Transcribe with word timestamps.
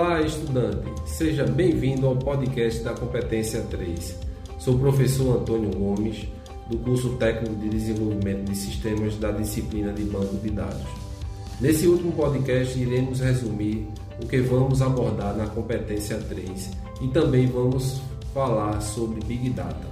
Olá, 0.00 0.22
estudante! 0.22 0.90
Seja 1.04 1.44
bem-vindo 1.44 2.06
ao 2.06 2.16
podcast 2.16 2.82
da 2.82 2.94
Competência 2.94 3.60
3. 3.68 4.16
Sou 4.58 4.76
o 4.76 4.78
professor 4.78 5.42
Antônio 5.42 5.70
Gomes, 5.78 6.26
do 6.70 6.78
curso 6.78 7.16
técnico 7.16 7.54
de 7.56 7.68
desenvolvimento 7.68 8.50
de 8.50 8.56
sistemas 8.56 9.16
da 9.16 9.30
disciplina 9.30 9.92
de 9.92 10.04
banco 10.04 10.36
de 10.38 10.48
dados. 10.52 10.86
Nesse 11.60 11.86
último 11.86 12.12
podcast, 12.12 12.78
iremos 12.78 13.20
resumir 13.20 13.86
o 14.22 14.26
que 14.26 14.38
vamos 14.38 14.80
abordar 14.80 15.36
na 15.36 15.46
Competência 15.48 16.16
3 16.16 16.70
e 17.02 17.08
também 17.08 17.46
vamos 17.48 18.00
falar 18.32 18.80
sobre 18.80 19.22
Big 19.26 19.50
Data. 19.50 19.86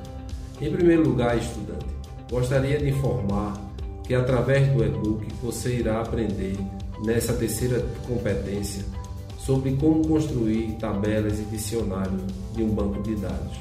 Em 0.59 0.73
primeiro 0.73 1.07
lugar, 1.07 1.37
estudante, 1.37 1.85
gostaria 2.31 2.79
de 2.79 2.89
informar 2.89 3.61
que 4.05 4.15
através 4.15 4.69
do 4.69 4.83
e-book 4.83 5.27
você 5.43 5.77
irá 5.77 6.01
aprender 6.01 6.57
nessa 7.05 7.35
terceira 7.35 7.85
competência 8.07 8.87
sobre 9.49 9.73
como 9.77 10.07
construir 10.07 10.73
tabelas 10.79 11.39
e 11.39 11.43
dicionário 11.45 12.19
de 12.55 12.63
um 12.63 12.69
banco 12.69 13.03
de 13.03 13.15
dados. 13.15 13.57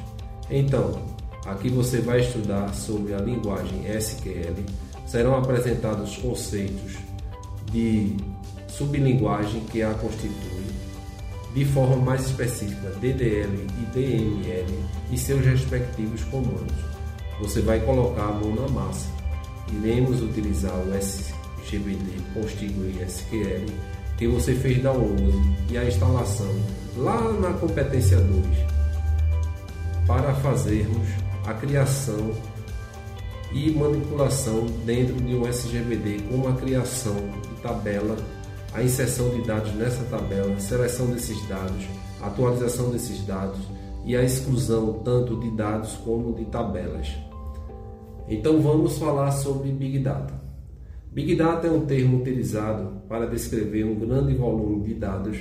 Então, 0.50 1.02
aqui 1.46 1.70
você 1.70 2.02
vai 2.02 2.20
estudar 2.20 2.74
sobre 2.76 3.14
a 3.14 3.20
linguagem 3.20 3.88
SQL, 3.88 4.66
serão 5.06 5.38
apresentados 5.38 6.18
conceitos 6.18 6.98
de 7.72 8.18
sublinguagem 8.68 9.62
que 9.72 9.82
a 9.82 9.94
constitui, 9.94 10.66
de 11.54 11.64
forma 11.64 11.96
mais 11.96 12.26
específica 12.26 12.90
DDL 13.00 13.66
e 13.80 13.86
DML 13.94 14.74
e 15.10 15.18
seus 15.18 15.46
respectivos 15.46 16.22
comandos. 16.26 16.76
Você 17.40 17.62
vai 17.62 17.80
colocar 17.80 18.26
a 18.26 18.34
mão 18.34 18.54
na 18.54 18.68
massa. 18.68 19.08
Iremos 19.72 20.22
utilizar 20.22 20.78
o 20.86 20.94
SGBD 20.94 22.12
Constituir 22.34 23.08
SQL 23.08 23.72
que 24.18 24.28
você 24.28 24.54
fez 24.54 24.82
download 24.82 25.34
e 25.70 25.78
a 25.78 25.86
instalação 25.86 26.52
lá 26.98 27.32
na 27.34 27.54
competência 27.54 28.18
2 28.18 28.46
para 30.08 30.34
fazermos 30.36 31.08
a 31.46 31.54
criação 31.54 32.32
e 33.54 33.72
manipulação 33.72 34.66
dentro 34.86 35.16
de 35.16 35.36
um 35.36 35.48
SGBD 35.48 36.24
com 36.30 36.48
a 36.48 36.54
criação 36.54 37.16
de 37.16 37.62
tabela, 37.62 38.18
a 38.74 38.84
inserção 38.84 39.30
de 39.30 39.42
dados 39.44 39.74
nessa 39.76 40.04
tabela, 40.06 40.60
seleção 40.60 41.08
desses 41.08 41.48
dados, 41.48 41.86
atualização 42.22 42.90
desses 42.90 43.26
dados 43.26 43.60
e 44.06 44.16
a 44.16 44.24
exclusão 44.24 45.02
tanto 45.04 45.40
de 45.40 45.52
dados 45.52 45.94
como 46.04 46.34
de 46.34 46.46
tabelas. 46.46 47.14
Então 48.28 48.62
vamos 48.62 48.98
falar 48.98 49.32
sobre 49.32 49.72
Big 49.72 50.00
Data. 50.00 50.47
Big 51.18 51.34
Data 51.34 51.66
é 51.66 51.72
um 51.72 51.84
termo 51.84 52.20
utilizado 52.20 53.02
para 53.10 53.26
descrever 53.26 53.84
um 53.84 53.96
grande 53.96 54.36
volume 54.36 54.84
de 54.84 54.94
dados 54.94 55.36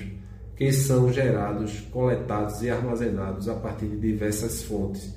que 0.56 0.72
são 0.72 1.12
gerados, 1.12 1.80
coletados 1.92 2.62
e 2.62 2.70
armazenados 2.70 3.46
a 3.46 3.56
partir 3.56 3.84
de 3.84 3.98
diversas 3.98 4.62
fontes 4.62 5.14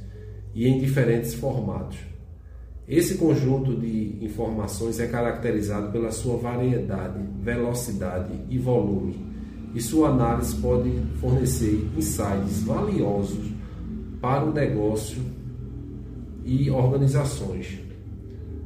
e 0.54 0.68
em 0.68 0.78
diferentes 0.78 1.34
formatos. 1.34 1.98
Esse 2.86 3.18
conjunto 3.18 3.74
de 3.74 4.18
informações 4.20 5.00
é 5.00 5.08
caracterizado 5.08 5.94
pela 5.94 6.12
sua 6.12 6.36
variedade, 6.36 7.24
velocidade 7.42 8.34
e 8.50 8.58
volume, 8.58 9.16
e 9.74 9.80
sua 9.80 10.10
análise 10.10 10.58
pode 10.58 10.92
fornecer 11.22 11.90
insights 11.96 12.64
valiosos 12.64 13.50
para 14.20 14.44
o 14.44 14.52
negócio 14.52 15.22
e 16.44 16.70
organizações. 16.70 17.80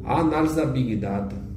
A 0.03 0.21
análise 0.21 0.55
da 0.55 0.66
Big 0.66 0.95
Data 0.95 1.52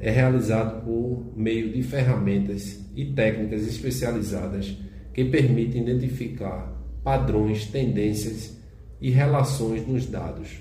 é 0.00 0.10
realizado 0.10 0.84
por 0.84 1.32
meio 1.36 1.72
de 1.72 1.82
ferramentas 1.82 2.80
e 2.94 3.06
técnicas 3.06 3.66
especializadas 3.66 4.76
que 5.12 5.24
permitem 5.24 5.82
identificar 5.82 6.76
padrões, 7.02 7.66
tendências 7.66 8.56
e 9.00 9.10
relações 9.10 9.86
nos 9.86 10.06
dados. 10.06 10.58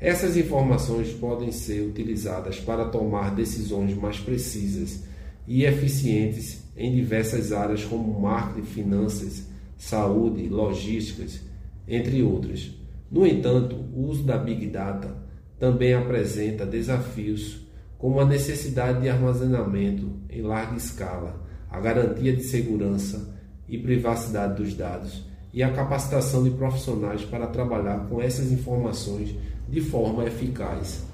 Essas 0.00 0.36
informações 0.36 1.12
podem 1.12 1.50
ser 1.50 1.82
utilizadas 1.82 2.60
para 2.60 2.86
tomar 2.86 3.34
decisões 3.34 3.94
mais 3.94 4.18
precisas 4.18 5.04
e 5.46 5.64
eficientes 5.64 6.64
em 6.76 6.94
diversas 6.94 7.52
áreas 7.52 7.84
como 7.84 8.20
marketing, 8.20 8.66
finanças, 8.66 9.48
saúde, 9.78 10.48
logísticas, 10.48 11.40
entre 11.88 12.22
outras. 12.22 12.70
No 13.10 13.26
entanto, 13.26 13.76
o 13.94 14.08
uso 14.08 14.24
da 14.24 14.36
Big 14.36 14.66
Data 14.66 15.16
também 15.58 15.94
apresenta 15.94 16.66
desafios 16.66 17.65
como 17.98 18.20
a 18.20 18.24
necessidade 18.24 19.00
de 19.00 19.08
armazenamento 19.08 20.10
em 20.28 20.42
larga 20.42 20.76
escala, 20.76 21.42
a 21.70 21.80
garantia 21.80 22.34
de 22.34 22.42
segurança 22.42 23.34
e 23.68 23.78
privacidade 23.78 24.62
dos 24.62 24.74
dados 24.74 25.24
e 25.52 25.62
a 25.62 25.72
capacitação 25.72 26.44
de 26.44 26.50
profissionais 26.50 27.22
para 27.24 27.46
trabalhar 27.46 28.06
com 28.08 28.20
essas 28.20 28.52
informações 28.52 29.34
de 29.68 29.80
forma 29.80 30.24
eficaz. 30.24 31.04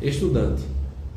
Estudante, 0.00 0.62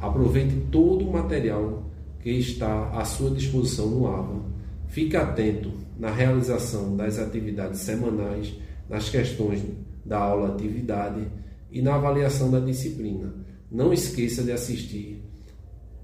aproveite 0.01 0.55
todo 0.71 1.07
o 1.07 1.13
material 1.13 1.83
que 2.19 2.29
está 2.29 2.89
à 2.89 3.05
sua 3.05 3.31
disposição 3.31 3.87
no 3.87 4.07
AVA. 4.07 4.41
Fique 4.87 5.15
atento 5.15 5.71
na 5.97 6.11
realização 6.11 6.95
das 6.95 7.17
atividades 7.17 7.79
semanais, 7.79 8.53
nas 8.89 9.09
questões 9.09 9.63
da 10.05 10.19
aula 10.19 10.53
atividade 10.53 11.27
e 11.71 11.81
na 11.81 11.95
avaliação 11.95 12.51
da 12.51 12.59
disciplina 12.59 13.46
não 13.71 13.91
esqueça 13.91 14.43
de 14.43 14.51
assistir 14.51 15.21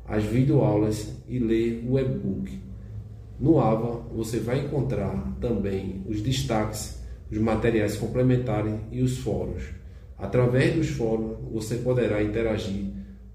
às 0.06 0.24
videoaulas 0.24 1.14
e 1.28 1.40
ler 1.40 1.84
o 1.88 1.98
e-book. 1.98 2.60
No 3.40 3.60
AVA 3.60 4.02
você 4.14 4.40
vai 4.40 4.60
encontrar 4.60 5.36
também 5.40 6.04
os 6.08 6.22
destaques, 6.22 7.02
os 7.32 7.38
materiais 7.38 7.98
complementares 7.98 8.76
e 8.92 9.02
os 9.02 9.18
fóruns. 9.18 9.64
Através 10.18 10.76
dos 10.76 10.90
fóruns 10.90 11.38
você 11.52 11.76
poderá 11.78 12.22
interagir 12.22 12.92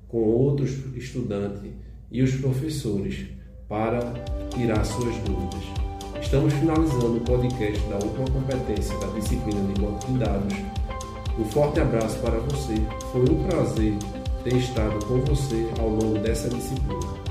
com 0.06 0.18
outros 0.18 0.76
estudantes 0.94 1.70
e 2.10 2.22
os 2.22 2.34
professores 2.36 3.26
para 3.68 4.00
tirar 4.50 4.84
suas 4.84 5.16
dúvidas. 5.18 5.62
Estamos 6.20 6.52
finalizando 6.54 7.16
o 7.16 7.20
podcast 7.20 7.86
da 7.88 7.96
última 7.96 8.30
competência 8.30 8.96
da 8.98 9.06
disciplina 9.08 9.60
de 9.72 9.80
banco 9.80 10.06
de 10.06 10.18
dados. 10.18 10.54
Um 11.38 11.44
forte 11.44 11.80
abraço 11.80 12.18
para 12.18 12.38
você. 12.40 12.74
Foi 13.12 13.22
um 13.22 13.44
prazer 13.44 13.94
ter 14.42 14.56
estado 14.56 15.04
com 15.06 15.20
você 15.22 15.70
ao 15.78 15.88
longo 15.88 16.18
dessa 16.18 16.48
disciplina. 16.48 17.27